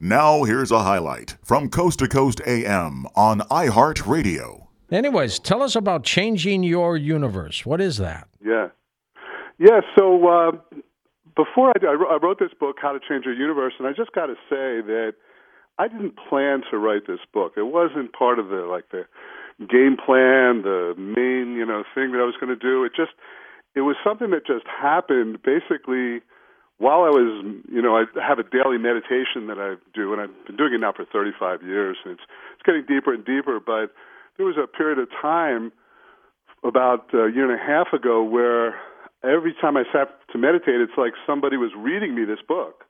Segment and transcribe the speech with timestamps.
[0.00, 4.68] Now, here's a highlight from Coast to Coast AM on iHeartRadio.
[4.92, 7.66] Anyways, tell us about changing your universe.
[7.66, 8.28] What is that?
[8.40, 8.68] Yeah.
[9.58, 10.52] Yeah, so uh,
[11.34, 14.26] before I, I wrote this book, How to Change Your Universe, and I just got
[14.26, 15.14] to say that
[15.80, 17.54] I didn't plan to write this book.
[17.56, 19.04] It wasn't part of the like the
[19.58, 22.84] game plan, the main you know thing that I was going to do.
[22.84, 23.12] It just
[23.74, 26.20] it was something that just happened basically
[26.78, 30.46] while I was you know I have a daily meditation that I do, and I've
[30.46, 32.22] been doing it now for 35 years, and it's
[32.54, 33.60] it's getting deeper and deeper.
[33.60, 33.92] But
[34.36, 35.72] there was a period of time
[36.64, 38.74] about a year and a half ago where
[39.22, 42.84] every time I sat to meditate, it's like somebody was reading me this book,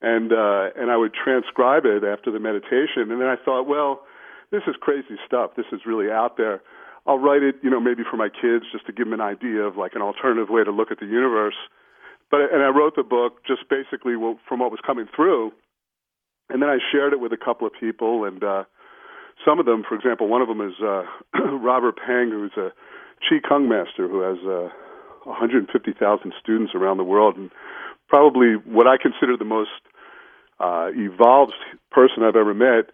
[0.00, 4.02] and uh, and I would transcribe it after the meditation, and then I thought, well,
[4.50, 5.52] this is crazy stuff.
[5.56, 6.62] This is really out there.
[7.06, 9.62] I'll write it, you know, maybe for my kids just to give them an idea
[9.62, 11.56] of like an alternative way to look at the universe.
[12.30, 14.14] But and I wrote the book just basically
[14.48, 15.52] from what was coming through,
[16.50, 18.64] and then I shared it with a couple of people, and uh,
[19.44, 21.02] some of them, for example, one of them is uh,
[21.56, 22.72] Robert Peng, who's a
[23.28, 24.68] Chi Kung master who has uh,
[25.24, 27.50] 150,000 students around the world, and
[28.08, 29.70] probably what I consider the most
[30.60, 31.54] uh, evolved
[31.90, 32.90] person I've ever met.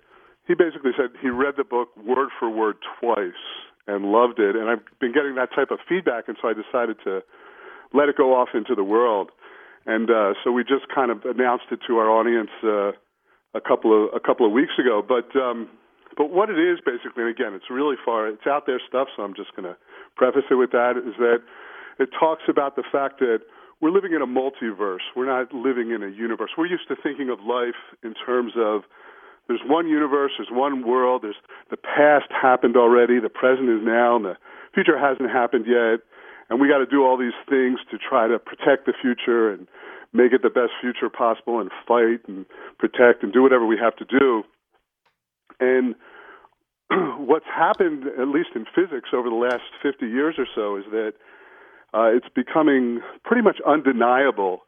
[0.46, 3.42] He basically said he read the book word for word twice
[3.86, 6.96] and loved it, and I've been getting that type of feedback, and so I decided
[7.05, 7.22] to
[7.92, 9.30] let it go off into the world.
[9.86, 12.92] And uh, so we just kind of announced it to our audience uh,
[13.54, 15.02] a couple of a couple of weeks ago.
[15.06, 15.68] But um,
[16.16, 19.08] but what it is basically, and again, it's really far, it's out there stuff.
[19.16, 19.77] So I'm just going to
[20.16, 21.42] preface it with that: is that
[21.98, 23.40] it talks about the fact that
[23.80, 25.05] we're living in a multiverse.
[25.14, 26.50] We're not living in a universe.
[26.56, 28.82] We're used to thinking of life in terms of
[29.48, 31.36] there's one universe, there's one world, there's
[31.70, 34.36] the past happened already, the present is now, and the
[34.72, 36.00] future hasn't happened yet.
[36.55, 39.66] And we got to do all these things to try to protect the future and
[40.12, 42.46] make it the best future possible and fight and
[42.78, 44.44] protect and do whatever we have to do.
[45.58, 45.96] And
[47.27, 51.14] what's happened, at least in physics, over the last 50 years or so, is that
[51.92, 54.61] uh, it's becoming pretty much undeniable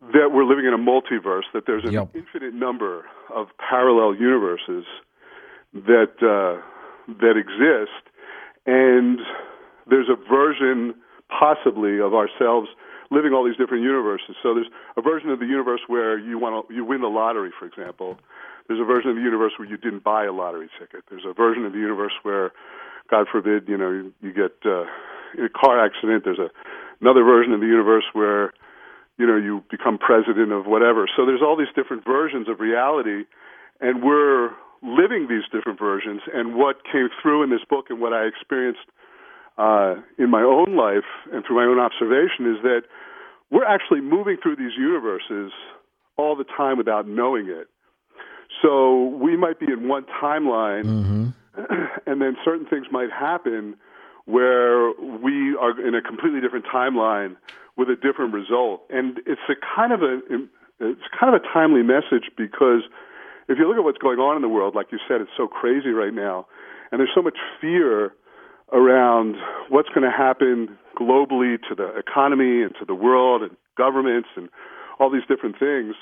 [0.00, 2.10] that we're living in a multiverse, that there's an yep.
[2.14, 3.04] infinite number
[3.34, 4.84] of parallel universes
[5.74, 6.62] that uh,
[7.18, 8.14] that exist,
[8.64, 9.18] and
[9.88, 10.94] there's a version
[11.28, 12.68] possibly of ourselves
[13.10, 14.34] living all these different universes.
[14.42, 17.50] So there's a version of the universe where you want to, you win the lottery,
[17.58, 18.18] for example.
[18.66, 21.04] There's a version of the universe where you didn't buy a lottery ticket.
[21.10, 22.52] There's a version of the universe where,
[23.10, 24.84] God forbid, you know, you, you get uh,
[25.36, 26.24] in a car accident.
[26.24, 26.48] There's a,
[27.00, 28.54] another version of the universe where,
[29.18, 31.06] you know, you become president of whatever.
[31.14, 33.24] So there's all these different versions of reality,
[33.80, 34.50] and we're
[34.82, 36.22] living these different versions.
[36.32, 38.88] And what came through in this book and what I experienced
[39.56, 42.82] uh, in my own life and through my own observation is that
[43.50, 45.52] we're actually moving through these universes
[46.16, 47.68] all the time without knowing it.
[48.62, 51.28] So we might be in one timeline, mm-hmm.
[52.06, 53.76] and then certain things might happen
[54.26, 57.36] where we are in a completely different timeline
[57.76, 58.82] with a different result.
[58.90, 60.20] And it's a kind of a
[60.80, 62.82] it's kind of a timely message because
[63.48, 65.46] if you look at what's going on in the world, like you said, it's so
[65.46, 66.46] crazy right now,
[66.90, 68.14] and there's so much fear
[68.72, 69.36] around
[69.68, 74.48] what's going to happen globally to the economy and to the world and governments and
[74.98, 75.94] all these different things.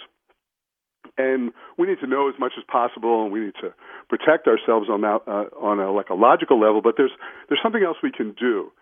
[1.18, 3.74] And we need to know as much as possible, and we need to
[4.08, 6.80] protect ourselves on that uh, on a like a logical level.
[6.80, 7.10] But there's
[7.48, 8.72] there's something else we can do.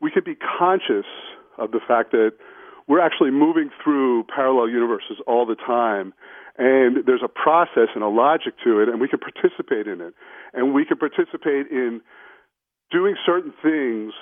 [0.00, 1.06] We can be conscious
[1.58, 2.32] of the fact that
[2.88, 6.12] we're actually moving through parallel universes all the time,
[6.58, 10.14] and there's a process and a logic to it, and we can participate in it,
[10.54, 12.00] and we can participate in
[12.90, 14.12] doing certain things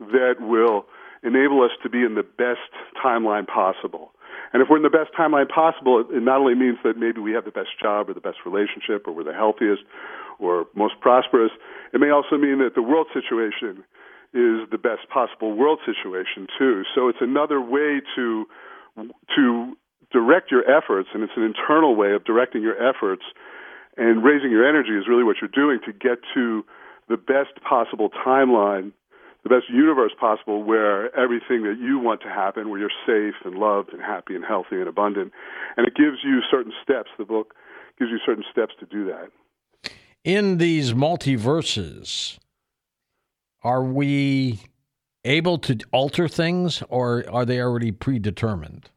[0.00, 0.86] that will
[1.22, 2.68] enable us to be in the best
[3.02, 4.12] timeline possible.
[4.52, 7.32] And if we're in the best timeline possible, it not only means that maybe we
[7.32, 9.82] have the best job or the best relationship or we're the healthiest
[10.38, 11.50] or most prosperous,
[11.92, 13.84] it may also mean that the world situation
[14.34, 16.82] is the best possible world situation too.
[16.94, 18.46] So it's another way to
[19.34, 19.76] to
[20.12, 23.22] direct your efforts and it's an internal way of directing your efforts
[23.96, 26.64] and raising your energy is really what you're doing to get to
[27.08, 28.92] the best possible timeline
[29.44, 33.56] the best universe possible where everything that you want to happen, where you're safe and
[33.56, 35.32] loved and happy and healthy and abundant.
[35.76, 37.10] And it gives you certain steps.
[37.18, 37.54] The book
[37.98, 39.28] gives you certain steps to do that.
[40.24, 42.38] In these multiverses,
[43.62, 44.60] are we
[45.26, 48.88] able to alter things or are they already predetermined?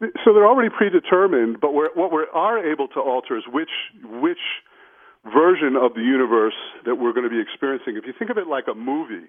[0.00, 3.70] So they're already predetermined, but we're, what we are able to alter is which
[4.04, 4.38] which
[5.24, 6.56] version of the universe
[6.86, 7.96] that we're going to be experiencing.
[7.96, 9.28] If you think of it like a movie,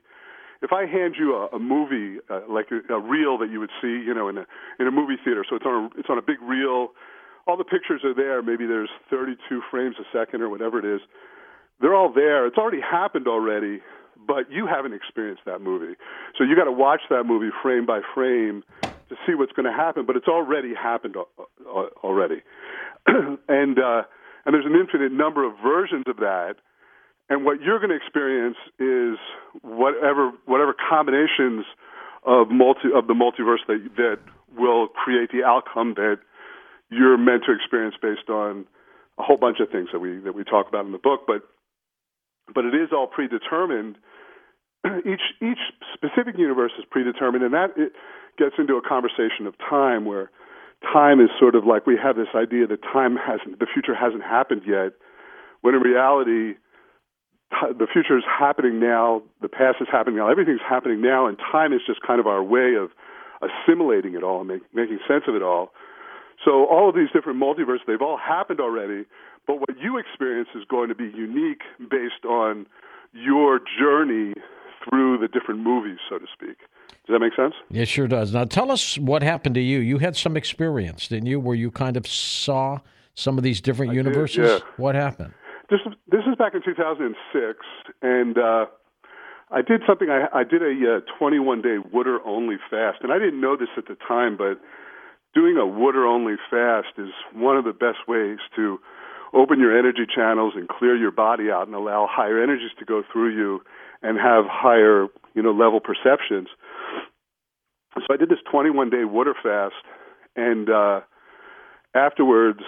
[0.61, 3.71] if I hand you a, a movie uh, like a, a reel that you would
[3.81, 4.45] see, you know, in a
[4.79, 6.89] in a movie theater, so it's on a it's on a big reel.
[7.47, 8.41] all the pictures are there.
[8.41, 11.01] Maybe there's 32 frames a second or whatever it is.
[11.81, 12.45] They're all there.
[12.45, 13.79] It's already happened already,
[14.27, 15.95] but you haven't experienced that movie.
[16.37, 18.63] So you got to watch that movie frame by frame
[19.07, 20.05] to see what's going to happen.
[20.05, 21.15] But it's already happened
[22.03, 22.41] already,
[23.07, 24.03] and uh,
[24.45, 26.55] and there's an infinite number of versions of that.
[27.29, 29.17] And what you're going to experience is
[29.61, 31.65] whatever whatever combinations
[32.25, 34.19] of multi of the multiverse that that
[34.57, 36.17] will create the outcome that
[36.89, 38.65] you're meant to experience based on
[39.19, 41.21] a whole bunch of things that we that we talk about in the book.
[41.27, 41.43] But
[42.53, 43.97] but it is all predetermined.
[45.05, 45.59] each each
[45.93, 47.93] specific universe is predetermined, and that it
[48.37, 50.31] gets into a conversation of time where
[50.81, 54.23] time is sort of like we have this idea that time hasn't the future hasn't
[54.23, 54.93] happened yet,
[55.61, 56.57] when in reality
[57.51, 61.73] the future is happening now, the past is happening now, everything's happening now, and time
[61.73, 62.91] is just kind of our way of
[63.41, 65.71] assimilating it all and make, making sense of it all.
[66.45, 69.05] So all of these different multiverses, they've all happened already,
[69.47, 72.67] but what you experience is going to be unique based on
[73.13, 74.33] your journey
[74.83, 76.57] through the different movies, so to speak.
[77.07, 77.55] Does that make sense?
[77.71, 78.33] It sure does.
[78.33, 79.79] Now tell us what happened to you.
[79.79, 82.79] You had some experience, didn't you, where you kind of saw
[83.15, 84.37] some of these different I universes?
[84.37, 84.69] Did, yeah.
[84.77, 85.33] What happened?
[85.69, 85.79] This
[86.11, 87.59] this is back in 2006,
[88.01, 88.65] and uh,
[89.51, 90.09] I did something.
[90.09, 93.69] I, I did a uh, 21 day water only fast, and I didn't know this
[93.77, 94.59] at the time, but
[95.33, 98.79] doing a water only fast is one of the best ways to
[99.33, 103.03] open your energy channels and clear your body out and allow higher energies to go
[103.11, 103.61] through you
[104.01, 106.47] and have higher, you know, level perceptions.
[107.95, 109.75] So I did this 21 day water fast,
[110.35, 111.01] and uh,
[111.95, 112.61] afterwards,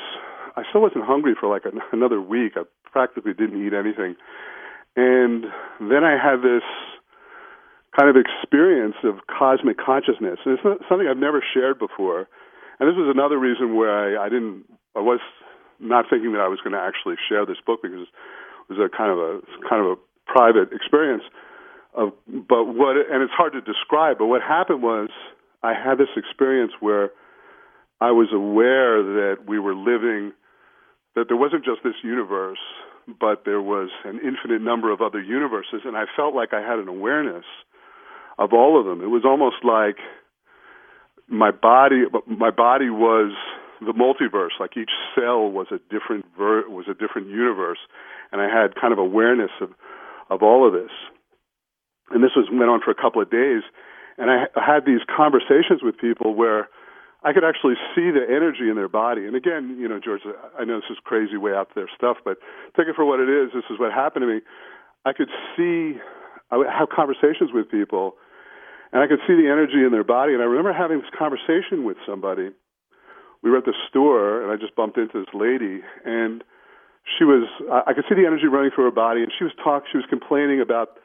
[0.56, 1.63] I still wasn't hungry for like
[1.94, 2.54] another week.
[2.56, 4.16] I practically didn't eat anything,
[4.96, 5.46] and
[5.80, 6.63] then I had this
[7.98, 10.40] kind of experience of cosmic consciousness.
[10.46, 12.28] And it's something I've never shared before,
[12.80, 14.66] and this was another reason where I, I didn't.
[14.96, 15.22] I was
[15.81, 18.89] not thinking that I was going to actually share this book because it was a
[18.95, 21.24] kind of a kind of a private experience.
[21.94, 24.18] Of, but what and it's hard to describe.
[24.19, 25.10] But what happened was
[25.63, 27.12] I had this experience where
[28.00, 30.33] I was aware that we were living
[31.16, 32.62] that there wasn't just this universe,
[33.19, 36.80] but there was an infinite number of other universes, and I felt like I had
[36.80, 37.44] an awareness
[38.39, 39.04] of all of them.
[39.04, 39.98] It was almost like
[41.27, 43.31] my body my body was
[43.81, 44.54] the multiverse.
[44.60, 47.80] Like each cell was a different ver- was a different universe,
[48.31, 49.72] and I had kind of awareness of
[50.30, 50.94] of all of this.
[52.12, 53.63] And this was went on for a couple of days,
[54.18, 56.69] and I, I had these conversations with people where
[57.24, 59.25] I could actually see the energy in their body.
[59.25, 60.22] And again, you know, George,
[60.57, 62.38] I know this is crazy way out there stuff, but
[62.75, 63.54] take it for what it is.
[63.54, 64.42] This is what happened to me.
[65.06, 65.98] I could see,
[66.50, 68.18] I would have conversations with people,
[68.92, 70.34] and I could see the energy in their body.
[70.34, 72.50] And I remember having this conversation with somebody
[73.43, 76.43] we were at the store, and I just bumped into this lady, and
[77.17, 79.83] she was I could see the energy running through her body, and she was talk
[79.91, 80.97] she was complaining about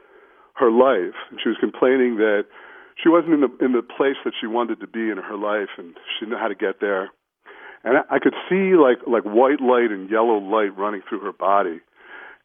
[0.54, 2.44] her life, and she was complaining that
[3.02, 5.72] she wasn't in the in the place that she wanted to be in her life,
[5.78, 7.10] and she didn't know how to get there.
[7.84, 11.32] And I, I could see like like white light and yellow light running through her
[11.32, 11.80] body,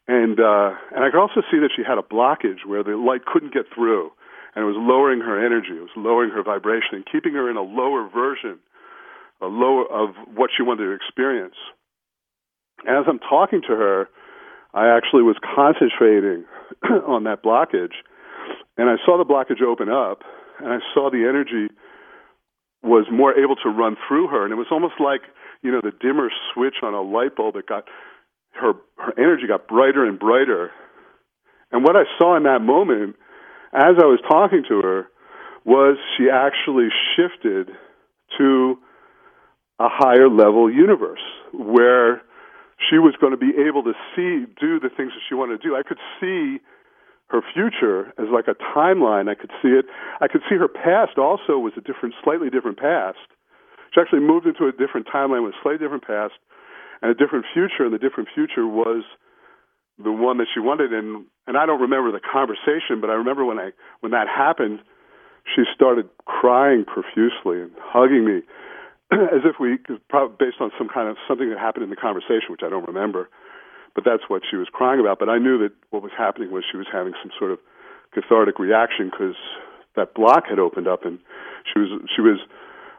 [0.08, 3.28] and uh, and I could also see that she had a blockage where the light
[3.28, 4.08] couldn't get through,
[4.56, 7.56] and it was lowering her energy, it was lowering her vibration, and keeping her in
[7.56, 8.56] a lower version
[9.46, 11.54] lower of what she wanted to experience.
[12.86, 14.08] As I'm talking to her,
[14.74, 16.44] I actually was concentrating
[17.06, 17.94] on that blockage,
[18.76, 20.22] and I saw the blockage open up,
[20.58, 21.72] and I saw the energy
[22.82, 25.22] was more able to run through her, and it was almost like
[25.62, 27.84] you know the dimmer switch on a light bulb that got
[28.52, 30.70] her her energy got brighter and brighter.
[31.70, 33.16] And what I saw in that moment,
[33.72, 35.06] as I was talking to her,
[35.64, 37.70] was she actually shifted
[38.38, 38.78] to
[39.78, 42.22] a higher level universe where
[42.90, 45.68] she was going to be able to see, do the things that she wanted to
[45.68, 45.76] do.
[45.76, 46.58] I could see
[47.28, 49.28] her future as like a timeline.
[49.28, 49.86] I could see it.
[50.20, 53.18] I could see her past also was a different, slightly different past.
[53.94, 56.34] She actually moved into a different timeline with a slightly different past
[57.00, 59.04] and a different future, and the different future was
[60.02, 60.92] the one that she wanted.
[60.92, 64.80] And and I don't remember the conversation, but I remember when I when that happened,
[65.44, 68.42] she started crying profusely and hugging me
[69.36, 69.78] as if we,
[70.08, 72.86] probably based on some kind of something that happened in the conversation, which I don't
[72.86, 73.28] remember,
[73.94, 75.18] but that's what she was crying about.
[75.18, 77.58] But I knew that what was happening was she was having some sort of
[78.14, 79.36] cathartic reaction because
[79.96, 81.18] that block had opened up, and
[81.72, 82.38] she was she was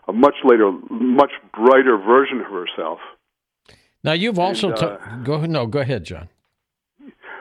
[0.07, 2.99] a much later, much brighter version of herself.
[4.03, 6.29] Now you've also and, uh, ta- go no go ahead, Jon.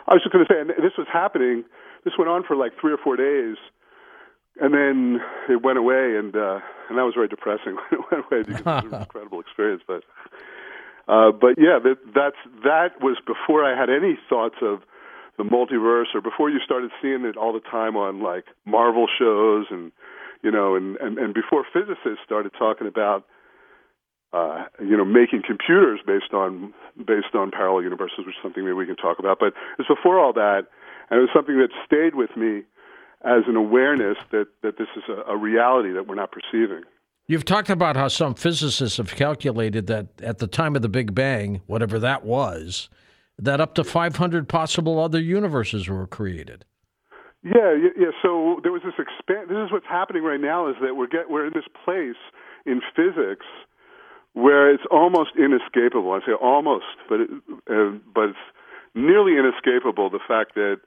[0.09, 1.65] I was just going to say, and this was happening.
[2.05, 3.57] This went on for like three or four days,
[4.61, 8.25] and then it went away, and uh, and that was very depressing when it went
[8.27, 9.83] away because it was an incredible experience.
[9.87, 10.05] But
[11.09, 14.83] Uh, but yeah, that that's that was before I had any thoughts of
[15.37, 19.67] the multiverse, or before you started seeing it all the time on like Marvel shows,
[19.71, 19.91] and
[20.43, 23.25] you know, and and, and before physicists started talking about
[24.33, 28.77] uh, you know making computers based on based on parallel universes, which is something that
[28.77, 29.39] we can talk about.
[29.41, 30.69] But it's before all that,
[31.11, 32.63] and it was something that stayed with me
[33.25, 36.83] as an awareness that that this is a, a reality that we're not perceiving.
[37.27, 41.15] You've talked about how some physicists have calculated that at the time of the Big
[41.15, 42.89] Bang, whatever that was,
[43.39, 46.65] that up to 500 possible other universes were created.
[47.45, 48.11] Yeah, yeah.
[48.23, 49.51] So there was this expand.
[49.51, 52.19] This is what's happening right now: is that we're get we're in this place
[52.67, 53.47] in physics
[54.35, 56.13] where it's almost inescapable.
[56.13, 57.31] I say almost, but it,
[57.69, 58.47] uh, but it's
[58.95, 60.09] nearly inescapable.
[60.09, 60.81] The fact that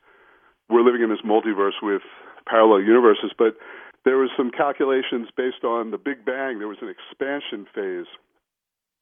[0.70, 2.02] we're living in this multiverse with
[2.48, 3.58] parallel universes, but
[4.06, 6.60] there was some calculations based on the Big Bang.
[6.60, 8.06] There was an expansion phase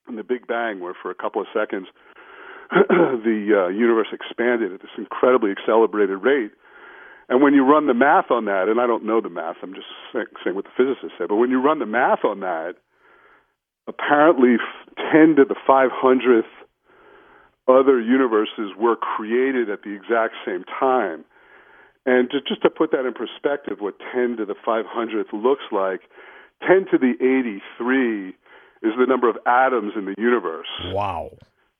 [0.07, 1.87] in the Big Bang where, for a couple of seconds,
[2.71, 6.51] the uh, universe expanded at this incredibly accelerated rate.
[7.29, 9.73] And when you run the math on that, and I don't know the math, I'm
[9.73, 12.75] just saying what the physicists say, but when you run the math on that,
[13.87, 14.57] apparently
[15.11, 16.43] 10 to the 500th
[17.67, 21.23] other universes were created at the exact same time.
[22.05, 26.01] And to, just to put that in perspective, what 10 to the 500th looks like,
[26.67, 30.67] 10 to the 83 is the number of atoms in the universe.
[30.87, 31.31] Wow.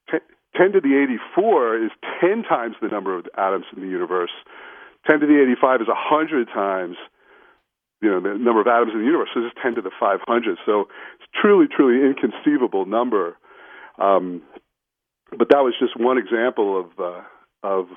[0.09, 0.21] 10,
[0.55, 0.95] 10 to the
[1.35, 4.31] 84 is 10 times the number of atoms in the universe.
[5.07, 6.95] 10 to the 85 is 100 times
[8.03, 9.29] you know the number of atoms in the universe.
[9.33, 10.57] So this is 10 to the 500.
[10.65, 13.37] So it's truly, truly inconceivable number.
[13.97, 14.43] Um,
[15.31, 17.21] but that was just one example of uh,
[17.63, 17.87] of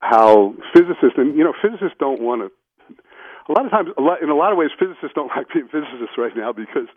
[0.00, 2.50] how physicists and you know physicists don't want to.
[3.48, 5.68] A lot of times, a lot, in a lot of ways, physicists don't like being
[5.68, 6.88] physicists right now because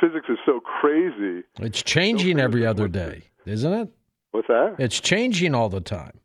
[0.00, 1.44] physics is so crazy.
[1.60, 3.88] It's changing every other day, isn't it?
[4.32, 4.76] What's that?
[4.78, 6.18] It's changing all the time.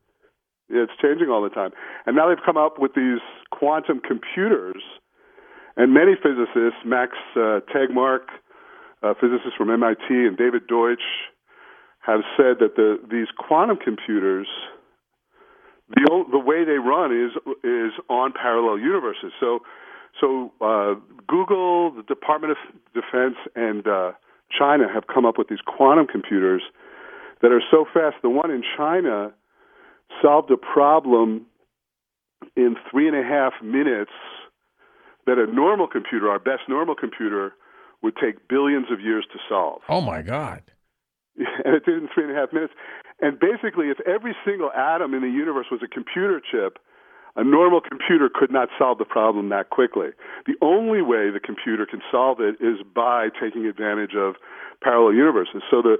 [0.69, 1.71] Yeah, it's changing all the time.
[2.05, 3.19] And now they've come up with these
[3.51, 4.81] quantum computers
[5.79, 8.27] and many physicists, Max uh, Tegmark,
[9.01, 11.07] a physicist from MIT, and David Deutsch,
[12.01, 14.47] have said that the, these quantum computers,
[15.89, 17.31] the, the way they run is
[17.63, 19.31] is on parallel universes.
[19.39, 19.59] So,
[20.19, 20.95] so uh,
[21.27, 22.57] Google, the Department of
[22.93, 24.11] Defense, and uh,
[24.57, 26.61] China have come up with these quantum computers
[27.41, 28.17] that are so fast.
[28.21, 29.31] The one in China
[30.21, 31.45] solved a problem
[32.55, 34.11] in three and a half minutes
[35.25, 37.53] that a normal computer, our best normal computer,
[38.01, 39.81] would take billions of years to solve.
[39.89, 40.61] Oh my God!
[41.65, 42.73] And it did in three and a half minutes.
[43.21, 46.79] And basically, if every single atom in the universe was a computer chip,
[47.35, 50.09] a normal computer could not solve the problem that quickly.
[50.45, 54.35] The only way the computer can solve it is by taking advantage of
[54.81, 55.61] parallel universes.
[55.69, 55.97] So the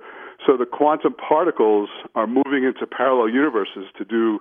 [0.48, 4.40] so the quantum particles are moving into parallel universes to do,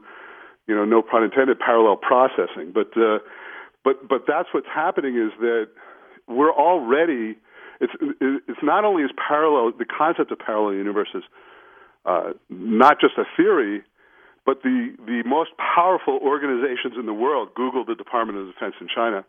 [0.66, 2.72] you know, no pun intended, parallel processing.
[2.72, 3.18] But uh,
[3.84, 5.68] but but that's what's happening is that
[6.26, 7.36] we're already
[7.80, 11.22] it's it's not only is parallel the concept of parallel universes
[12.08, 13.82] uh, not just a theory,
[14.46, 18.88] but the the most powerful organizations in the world, Google, the Department of Defense in
[18.92, 19.24] China,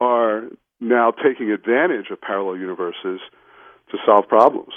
[0.00, 0.48] are
[0.80, 3.20] now taking advantage of parallel universes
[3.90, 4.72] to solve problems.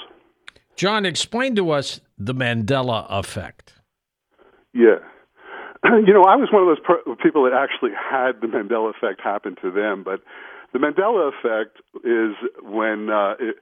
[0.76, 3.74] Jon, explain to us the Mandela effect.
[4.74, 5.00] Yeah.
[6.06, 9.22] you know, I was one of those per- people that actually had the Mandela effect
[9.22, 10.04] happen to them.
[10.04, 10.22] But
[10.74, 13.56] the Mandela effect is when uh, it,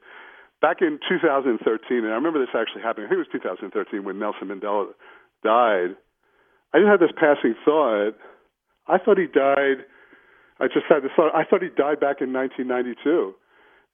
[0.63, 3.05] back in 2013, and I remember this actually happening.
[3.05, 4.95] I think it was 2013 when Nelson Mandela
[5.43, 5.99] died.
[6.71, 8.15] I just had this passing thought.
[8.87, 9.83] I thought he died.
[10.63, 11.35] I just had this thought.
[11.35, 13.35] I thought he died back in 1992,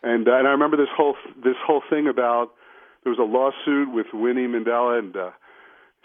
[0.06, 2.54] and uh, and I remember this whole this whole thing about
[3.02, 5.18] there was a lawsuit with Winnie Mandela and.
[5.18, 5.34] Uh,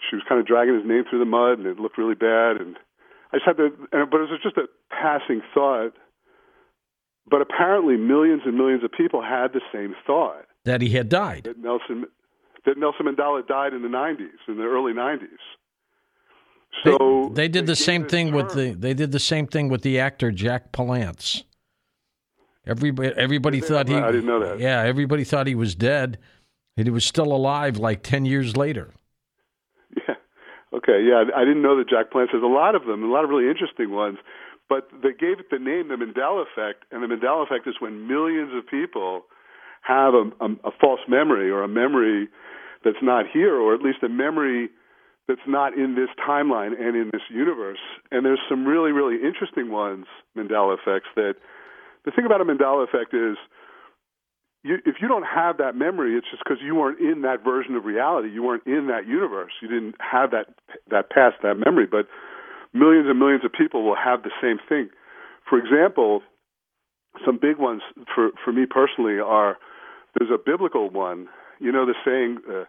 [0.09, 2.59] she was kind of dragging his name through the mud, and it looked really bad.
[2.59, 2.75] And
[3.31, 5.93] I just had to, but it was just a passing thought.
[7.27, 11.45] But apparently, millions and millions of people had the same thought that he had died.
[11.45, 12.05] That Nelson,
[12.65, 15.27] that Nelson Mandela died in the '90s, in the early '90s.
[16.83, 18.35] So they, they did they the same thing term.
[18.35, 18.71] with the.
[18.73, 21.43] They did the same thing with the actor Jack Palance.
[22.67, 23.95] Everybody, everybody thought he.
[23.95, 24.59] I didn't know that.
[24.59, 26.19] Yeah, everybody thought he was dead,
[26.77, 28.91] and he was still alive like ten years later.
[29.95, 30.15] Yeah.
[30.73, 32.27] Okay, yeah, I didn't know that Jack Palance.
[32.31, 34.17] There's a lot of them, a lot of really interesting ones,
[34.69, 38.07] but they gave it the name the Mandela effect, and the Mandela effect is when
[38.07, 39.25] millions of people
[39.81, 42.27] have a, a, a false memory or a memory
[42.83, 44.69] that's not here, or at least a memory
[45.27, 47.79] that's not in this timeline and in this universe.
[48.11, 50.05] And there's some really, really interesting ones,
[50.37, 51.09] Mandela effects.
[51.15, 51.35] That
[52.05, 53.37] the thing about a Mandela effect is
[54.63, 57.75] you, if you don't have that memory, it's just because you weren't in that version
[57.75, 58.29] of reality.
[58.29, 59.51] You weren't in that universe.
[59.61, 60.53] You didn't have that
[60.89, 61.85] that past, that memory.
[61.85, 62.07] But
[62.75, 64.89] millions and millions of people will have the same thing.
[65.49, 66.21] For example,
[67.25, 67.81] some big ones
[68.13, 69.57] for for me personally are
[70.17, 71.27] there's a biblical one.
[71.59, 72.39] You know the saying.
[72.47, 72.65] Uh,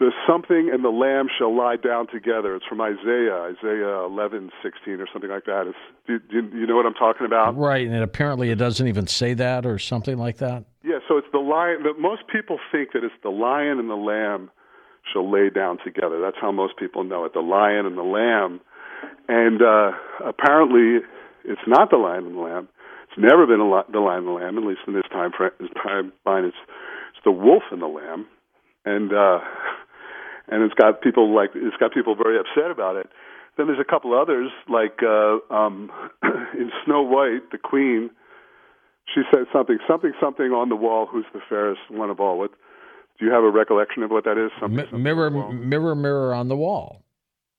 [0.00, 2.54] the something and the lamb shall lie down together.
[2.54, 5.66] It's from Isaiah, Isaiah eleven sixteen or something like that.
[5.66, 7.56] It's, do, do you know what I'm talking about?
[7.56, 10.64] Right, and apparently it doesn't even say that or something like that.
[10.84, 11.82] Yeah, so it's the lion.
[11.98, 14.50] Most people think that it's the lion and the lamb
[15.12, 16.20] shall lay down together.
[16.20, 17.34] That's how most people know it.
[17.34, 18.60] The lion and the lamb,
[19.28, 19.92] and uh,
[20.24, 21.04] apparently
[21.44, 22.68] it's not the lion and the lamb.
[23.08, 25.52] It's never been a the lion and the lamb, at least in this time frame.
[25.60, 26.56] This timeline, it's
[27.14, 28.26] it's the wolf and the lamb,
[28.84, 29.40] and uh,
[30.48, 33.08] and it's got people like it's got people very upset about it.
[33.56, 35.90] Then there's a couple others like uh, um,
[36.54, 38.10] in Snow White, the Queen.
[39.14, 41.06] She said something, something, something on the wall.
[41.10, 42.38] Who's the fairest one of all?
[42.38, 42.52] What
[43.18, 44.52] do you have a recollection of what that is?
[44.60, 47.02] Something, something mirror, mirror, mirror on the wall.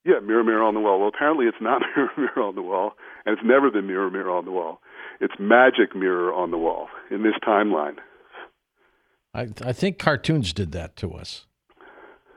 [0.05, 0.99] Yeah, mirror, mirror on the wall.
[0.99, 2.93] Well, apparently it's not mirror, mirror on the wall,
[3.25, 4.81] and it's never been mirror, mirror on the wall.
[5.19, 7.97] It's magic mirror on the wall in this timeline.
[9.33, 11.45] I, I think cartoons did that to us.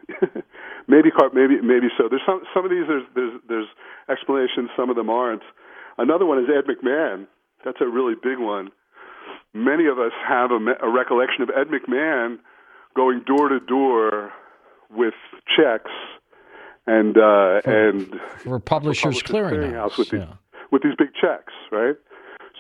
[0.89, 2.09] maybe maybe maybe so.
[2.11, 3.69] There's some some of these there's there's there's
[4.11, 4.71] explanations.
[4.77, 5.43] Some of them aren't.
[5.97, 7.27] Another one is Ed McMahon.
[7.65, 8.71] That's a really big one.
[9.55, 12.39] Many of us have a, a recollection of Ed McMahon
[12.97, 14.31] going door to door
[14.91, 15.15] with
[15.57, 15.91] checks
[16.87, 20.19] and uh, for, and for Publishers, for Publishers Clearinghouse, with, yeah.
[20.19, 20.29] these,
[20.71, 21.97] with these big checks, right?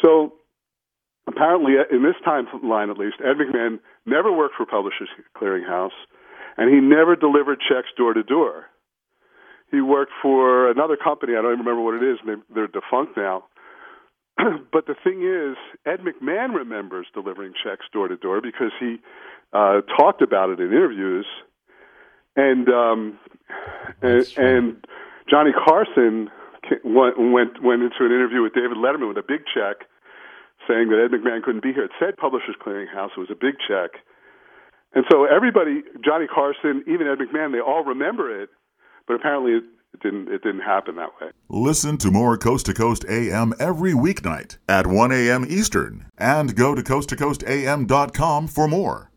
[0.02, 0.34] So
[1.26, 5.90] apparently, in this timeline at least, Ed McMahon never worked for Publishers Clearinghouse
[6.56, 8.66] and he never delivered checks door to door.
[9.70, 11.32] He worked for another company.
[11.32, 12.18] I don't even remember what it is.
[12.54, 13.44] They're defunct now.
[14.36, 18.96] but the thing is, Ed McMahon remembers delivering checks door to door because he
[19.52, 21.26] uh, talked about it in interviews.
[22.36, 23.18] And um,
[24.00, 24.86] and, and
[25.28, 26.30] Johnny Carson
[26.84, 29.88] went, went went into an interview with David Letterman with a big check,
[30.68, 31.84] saying that Ed McMahon couldn't be here.
[31.84, 33.10] It said Publishers Clearinghouse.
[33.16, 34.00] It was a big check,
[34.94, 38.50] and so everybody, Johnny Carson, even Ed McMahon, they all remember it,
[39.06, 40.28] but apparently it, it didn't.
[40.28, 41.30] It didn't happen that way.
[41.48, 45.46] Listen to more Coast to Coast AM every weeknight at 1 a.m.
[45.48, 49.11] Eastern, and go to coasttocoastam.com for more.